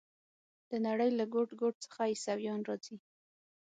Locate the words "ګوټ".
1.33-1.49, 1.61-1.75